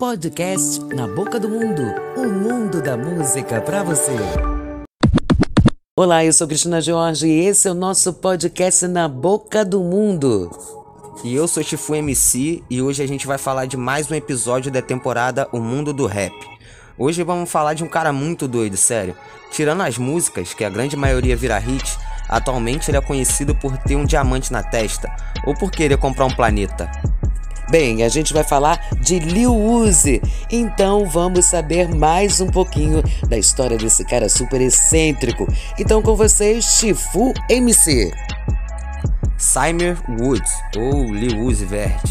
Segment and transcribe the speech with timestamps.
[0.00, 1.82] Podcast Na Boca do Mundo
[2.16, 4.14] o mundo da música para você.
[5.96, 10.56] Olá, eu sou Cristina Jorge e esse é o nosso podcast Na Boca do Mundo.
[11.24, 14.70] E eu sou Chifu MC e hoje a gente vai falar de mais um episódio
[14.70, 16.32] da temporada O Mundo do Rap.
[16.96, 19.16] Hoje vamos falar de um cara muito doido, sério.
[19.50, 23.96] Tirando as músicas, que a grande maioria vira hit, atualmente ele é conhecido por ter
[23.96, 25.10] um diamante na testa
[25.44, 26.88] ou por querer comprar um planeta.
[27.70, 33.36] Bem, a gente vai falar de Lil Uzi, então vamos saber mais um pouquinho da
[33.36, 35.46] história desse cara super excêntrico.
[35.78, 38.10] Então com vocês, Chifu MC.
[39.36, 42.02] Cymer Woods, ou Lil Uzi Vert,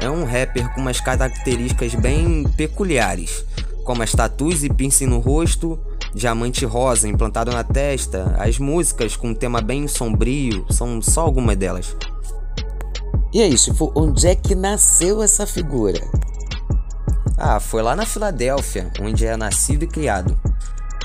[0.00, 3.44] é um rapper com umas características bem peculiares,
[3.84, 5.78] como as tatuas e piercing no rosto,
[6.12, 11.56] diamante rosa implantado na testa, as músicas com um tema bem sombrio, são só algumas
[11.56, 11.94] delas.
[13.32, 16.00] E aí, tipo, onde é que nasceu essa figura?
[17.38, 20.36] Ah, foi lá na Filadélfia, onde é nascido e criado.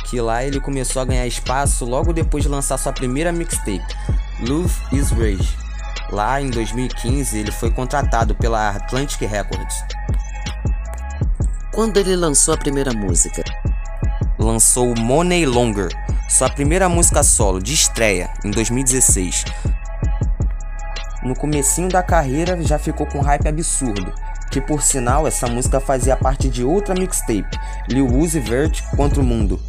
[0.06, 3.86] Que lá ele começou a ganhar espaço logo depois de lançar sua primeira mixtape,
[4.42, 5.56] Love is Rage.
[6.10, 9.76] Lá em 2015 ele foi contratado pela Atlantic Records.
[11.72, 13.44] Quando ele lançou a primeira música?
[14.40, 15.90] Lançou Money Longer,
[16.28, 19.46] sua primeira música solo de estreia, em 2016,
[21.26, 24.14] no comecinho da carreira já ficou com hype absurdo,
[24.52, 27.58] que por sinal essa música fazia parte de outra mixtape,
[27.90, 29.60] Lil Uzi Vert contra o Mundo.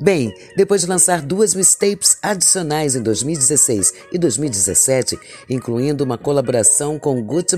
[0.00, 7.22] Bem, depois de lançar duas mixtapes adicionais em 2016 e 2017, incluindo uma colaboração com
[7.22, 7.56] Gucci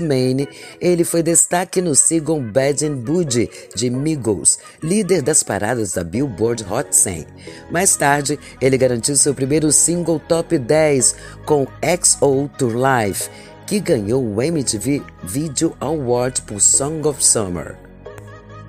[0.81, 6.65] ele foi destaque no single Bad and Bougie de Migos, líder das paradas da Billboard
[6.69, 7.25] Hot 100.
[7.71, 13.29] Mais tarde, ele garantiu seu primeiro single top 10 com XO Tour Life,
[13.65, 17.84] que ganhou o MTV Video Award por Song of Summer.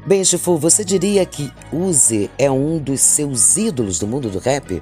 [0.07, 4.81] Bem, Chifu, você diria que Uzi é um dos seus ídolos do mundo do rap?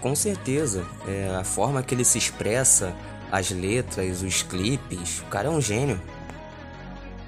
[0.00, 0.86] Com certeza.
[1.08, 2.94] É a forma que ele se expressa,
[3.32, 5.18] as letras, os clipes.
[5.18, 6.00] O cara é um gênio.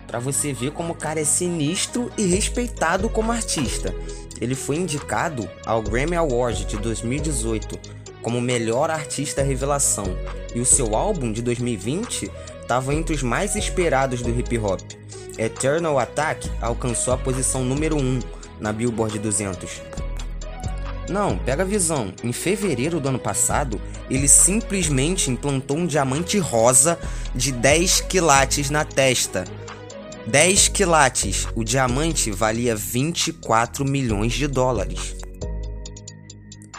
[0.06, 3.92] Para você ver como o cara é sinistro e respeitado como artista.
[4.41, 10.04] Ele foi indicado ao Grammy Award de 2018 como melhor artista revelação
[10.54, 14.81] e o seu álbum de 2020 estava entre os mais esperados do hip hop.
[15.38, 18.20] Eternal Attack alcançou a posição número 1
[18.60, 19.82] na Billboard 200.
[21.08, 22.12] Não, pega a visão.
[22.22, 26.98] Em fevereiro do ano passado, ele simplesmente implantou um diamante rosa
[27.34, 29.44] de 10 quilates na testa.
[30.26, 31.48] 10 quilates.
[31.56, 35.16] O diamante valia 24 milhões de dólares.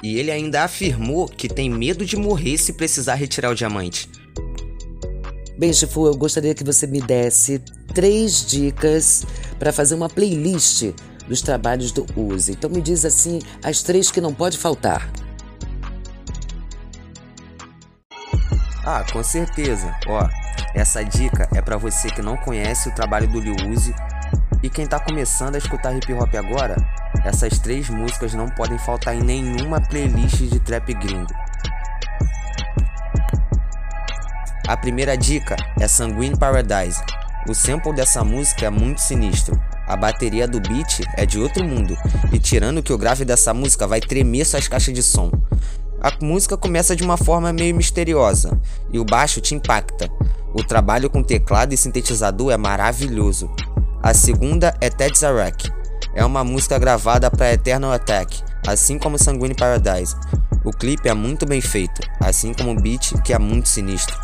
[0.03, 4.09] E ele ainda afirmou que tem medo de morrer se precisar retirar o diamante.
[5.57, 7.59] Bem, Chifu, eu gostaria que você me desse
[7.93, 9.23] três dicas
[9.59, 10.91] para fazer uma playlist
[11.27, 12.53] dos trabalhos do Uzi.
[12.53, 15.07] Então me diz assim as três que não pode faltar.
[18.83, 19.95] Ah, com certeza.
[20.07, 20.27] Ó,
[20.73, 23.93] essa dica é para você que não conhece o trabalho do Lil Uzi
[24.63, 26.75] e quem tá começando a escutar hip hop agora.
[27.23, 31.33] Essas três músicas não podem faltar em nenhuma playlist de trap gringo.
[34.67, 37.01] A primeira dica é Sanguine Paradise,
[37.49, 39.59] o sample dessa música é muito sinistro.
[39.87, 41.97] A bateria do beat é de outro mundo,
[42.31, 45.31] e tirando que o grave dessa música vai tremer suas caixas de som.
[45.99, 48.59] A música começa de uma forma meio misteriosa,
[48.91, 50.07] e o baixo te impacta.
[50.53, 53.49] O trabalho com teclado e sintetizador é maravilhoso.
[54.03, 55.80] A segunda é Ted Zarek.
[56.13, 60.15] É uma música gravada para Eternal Attack, assim como Sanguine Paradise.
[60.63, 64.15] O clipe é muito bem feito, assim como o beat, que é muito sinistro.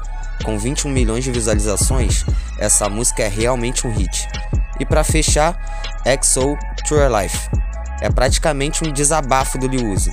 [0.43, 2.25] Com 21 milhões de visualizações,
[2.59, 4.27] essa música é realmente um hit.
[4.79, 5.57] E para fechar,
[6.21, 7.49] XO True Life.
[8.01, 10.11] É praticamente um desabafo do Lil Uzi.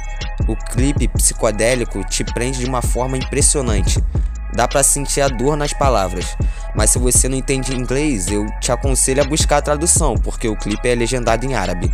[0.48, 4.02] O clipe psicodélico te prende de uma forma impressionante.
[4.54, 6.36] Dá para sentir a dor nas palavras.
[6.74, 10.56] Mas se você não entende inglês, eu te aconselho a buscar a tradução, porque o
[10.56, 11.90] clipe é legendado em árabe.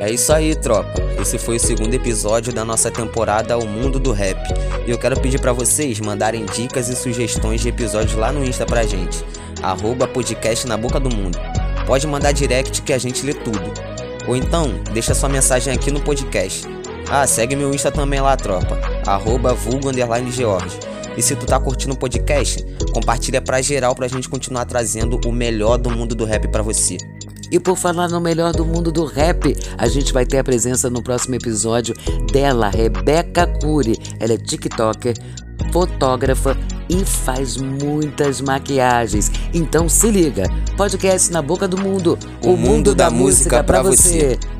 [0.00, 0.94] É isso aí, tropa.
[1.20, 4.40] Esse foi o segundo episódio da nossa temporada O Mundo do Rap.
[4.86, 8.64] E eu quero pedir para vocês mandarem dicas e sugestões de episódios lá no Insta
[8.64, 9.22] pra gente.
[9.62, 11.38] Arroba podcast na boca do mundo.
[11.86, 13.60] Pode mandar direct que a gente lê tudo.
[14.26, 16.66] Ou então, deixa sua mensagem aqui no podcast.
[17.10, 18.80] Ah, segue meu Insta também lá, tropa.
[19.06, 19.54] Arroba.
[21.14, 22.64] E se tu tá curtindo o podcast,
[22.94, 26.96] compartilha pra geral pra gente continuar trazendo o melhor do mundo do rap pra você.
[27.50, 30.88] E por falar no melhor do mundo do rap, a gente vai ter a presença
[30.88, 31.94] no próximo episódio
[32.32, 33.98] dela, Rebeca Cury.
[34.20, 35.14] Ela é TikToker,
[35.72, 36.56] fotógrafa
[36.88, 39.30] e faz muitas maquiagens.
[39.52, 40.44] Então se liga,
[40.76, 44.36] podcast na boca do mundo, o, o mundo, mundo, da, da música, para você.
[44.36, 44.59] você.